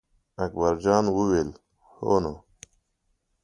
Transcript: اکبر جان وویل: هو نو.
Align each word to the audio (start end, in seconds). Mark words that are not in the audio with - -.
اکبر 0.43 0.73
جان 0.83 1.05
وویل: 1.11 1.49
هو 1.97 2.15
نو. 2.23 2.33